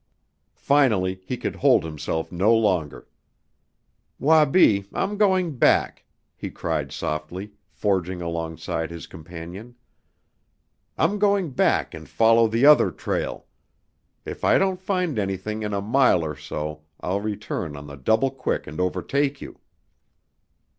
Finally 0.55 1.21
he 1.27 1.37
could 1.37 1.57
hold 1.57 1.83
himself 1.83 2.31
no 2.31 2.55
longer. 2.55 3.07
"Wabi, 4.17 4.85
I'm 4.95 5.15
going 5.15 5.57
back," 5.57 6.05
he 6.35 6.49
cried 6.49 6.91
softly, 6.91 7.51
forging 7.69 8.19
alongside 8.19 8.89
his 8.89 9.05
companion. 9.05 9.75
"I'm 10.97 11.19
going 11.19 11.51
back 11.51 11.93
and 11.93 12.09
follow 12.09 12.47
the 12.47 12.65
other 12.65 12.89
trail. 12.89 13.45
If 14.25 14.43
I 14.43 14.57
don't 14.57 14.81
find 14.81 15.19
anything 15.19 15.61
in 15.61 15.71
a 15.71 15.81
mile 15.81 16.25
or 16.25 16.35
so 16.35 16.81
I'll 16.99 17.21
return 17.21 17.75
on 17.77 17.85
the 17.85 17.95
double 17.95 18.31
quick 18.31 18.65
and 18.65 18.81
overtake 18.81 19.39
you!" 19.39 19.59